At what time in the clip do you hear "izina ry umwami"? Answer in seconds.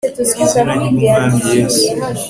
0.43-1.39